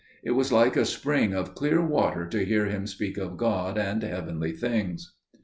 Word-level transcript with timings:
It 0.23 0.31
was 0.31 0.51
like 0.51 0.75
a 0.75 0.83
spring 0.83 1.31
of 1.35 1.53
clear 1.53 1.79
water 1.79 2.25
to 2.25 2.43
hear 2.43 2.65
him 2.65 2.87
speak 2.87 3.19
of 3.19 3.37
God 3.37 3.77
and 3.77 4.01
heavenly 4.01 4.51
things. 4.51 5.13